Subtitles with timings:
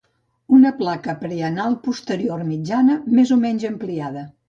[0.59, 4.31] Una placa preanal posterior mitjana més o menys ampliada.